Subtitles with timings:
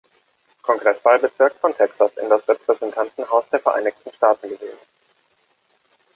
[0.63, 4.79] Kongresswahlbezirk von Texas in das Repräsentantenhaus der Vereinigten Staaten gewählt.